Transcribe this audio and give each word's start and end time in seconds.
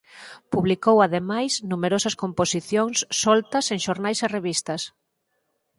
Publicou 0.53 0.97
ademais 1.01 1.51
numerosas 1.71 2.15
composicións 2.23 2.97
soltas 3.21 3.65
en 3.73 3.79
xornais 3.85 4.19
e 4.25 4.27
revistas. 4.37 4.81